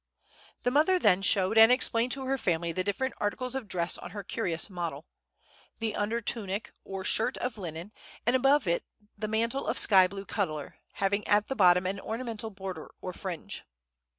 The 0.63 0.71
mother 0.71 0.97
then 0.97 1.21
showed 1.21 1.59
and 1.59 1.71
explained 1.71 2.11
to 2.13 2.25
her 2.25 2.39
family 2.39 2.71
the 2.71 2.83
different 2.83 3.13
articles 3.19 3.53
of 3.53 3.67
dress 3.67 3.99
on 3.99 4.09
her 4.09 4.23
curious 4.23 4.67
model. 4.67 5.05
The 5.77 5.95
under 5.95 6.19
tunic, 6.19 6.73
or 6.83 7.03
shirt, 7.03 7.37
of 7.37 7.59
linen, 7.59 7.91
and 8.25 8.35
above 8.35 8.67
it 8.67 8.83
the 9.15 9.27
mantle 9.27 9.67
of 9.67 9.77
sky 9.77 10.07
blue 10.07 10.25
color, 10.25 10.77
having 10.93 11.27
at 11.27 11.49
the 11.49 11.55
bottom 11.55 11.85
an 11.85 11.99
ornamental 11.99 12.49
border 12.49 12.89
or 12.99 13.13
fringe. 13.13 13.63